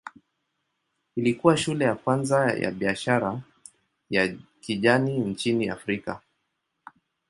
[1.15, 3.41] Ilikuwa shule ya kwanza ya biashara
[4.09, 6.21] ya kijani nchini Afrika.